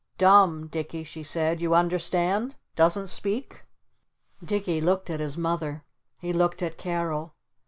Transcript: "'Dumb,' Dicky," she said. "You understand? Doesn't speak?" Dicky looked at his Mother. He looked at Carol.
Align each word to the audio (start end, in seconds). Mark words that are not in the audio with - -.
"'Dumb,' 0.17 0.65
Dicky," 0.65 1.03
she 1.03 1.21
said. 1.21 1.61
"You 1.61 1.75
understand? 1.75 2.55
Doesn't 2.75 3.05
speak?" 3.05 3.65
Dicky 4.43 4.81
looked 4.81 5.11
at 5.11 5.19
his 5.19 5.37
Mother. 5.37 5.83
He 6.17 6.33
looked 6.33 6.63
at 6.63 6.75
Carol. 6.79 7.35